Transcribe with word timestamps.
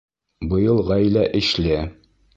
Быйыл 0.53 0.81
ғаилә 0.87 1.27
ишле. 1.43 1.79